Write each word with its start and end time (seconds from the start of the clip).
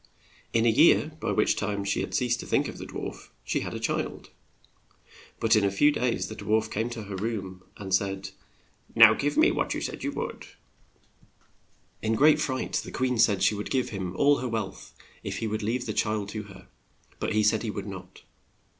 In 0.51 0.65
a 0.65 0.69
year, 0.69 1.11
by 1.19 1.31
which 1.31 1.55
time 1.55 1.83
she 1.85 2.01
had 2.01 2.15
ceased 2.15 2.39
to 2.39 2.47
think 2.47 2.67
of 2.67 2.79
the 2.79 2.87
dwarf, 2.87 3.29
she 3.43 3.59
had 3.59 3.75
a 3.75 3.79
child. 3.79 4.31
But 5.39 5.55
in 5.55 5.63
a 5.63 5.69
few 5.69 5.91
days 5.91 6.27
the 6.27 6.35
dwarf 6.35 6.71
came 6.71 6.89
to 6.89 7.03
her 7.03 7.15
room, 7.15 7.61
and 7.77 7.93
said, 7.93 8.31
"Now 8.95 9.13
give 9.13 9.37
me 9.37 9.51
what 9.51 9.75
you 9.75 9.79
said 9.81 10.03
you 10.03 10.09
would." 10.13 10.47
118 11.99 12.09
RUMPELSTILTSKIN 12.09 12.13
In 12.13 12.17
great 12.17 12.41
fright 12.41 12.73
the 12.83 12.91
queen 12.91 13.19
said 13.19 13.43
she 13.43 13.53
would 13.53 13.69
give 13.69 13.89
him 13.89 14.15
all 14.15 14.37
her 14.37 14.49
wealth 14.49 14.91
if 15.21 15.37
he 15.37 15.45
would 15.45 15.61
leave 15.61 15.85
the 15.85 15.93
child 15.93 16.29
to 16.29 16.43
her, 16.45 16.67
but 17.19 17.33
he 17.33 17.43
said 17.43 17.61
he 17.61 17.69
would 17.69 17.85
not. 17.85 18.23